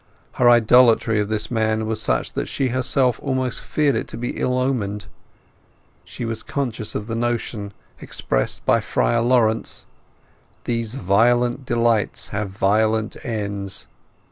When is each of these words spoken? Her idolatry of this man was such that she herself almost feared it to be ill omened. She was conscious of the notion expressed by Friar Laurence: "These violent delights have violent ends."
Her 0.31 0.49
idolatry 0.49 1.19
of 1.19 1.29
this 1.29 1.51
man 1.51 1.85
was 1.85 2.01
such 2.01 2.33
that 2.33 2.47
she 2.47 2.69
herself 2.69 3.19
almost 3.21 3.59
feared 3.59 3.93
it 3.95 4.07
to 4.07 4.17
be 4.17 4.31
ill 4.31 4.57
omened. 4.57 5.05
She 6.03 6.25
was 6.25 6.41
conscious 6.41 6.95
of 6.95 7.05
the 7.05 7.15
notion 7.15 7.71
expressed 7.99 8.65
by 8.65 8.79
Friar 8.81 9.21
Laurence: 9.21 9.85
"These 10.63 10.95
violent 10.95 11.67
delights 11.67 12.29
have 12.29 12.49
violent 12.49 13.15
ends." 13.23 13.87